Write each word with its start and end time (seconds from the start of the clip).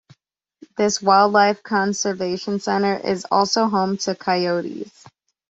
This 0.77 0.99
wildlife 0.99 1.61
conservation 1.61 2.59
center 2.59 2.97
is 2.97 3.23
also 3.29 3.67
home 3.67 3.97
to 3.99 4.15
coyotes. 4.15 5.05